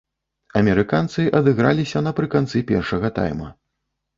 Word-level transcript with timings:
Амерыканцы 0.61 1.25
адыграліся 1.39 2.03
напрыканцы 2.07 2.65
першага 2.73 3.07
тайма. 3.19 3.47